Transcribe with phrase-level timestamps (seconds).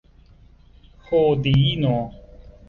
[1.09, 1.93] Ho, diino!